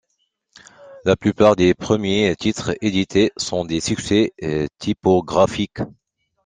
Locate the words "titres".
2.35-2.71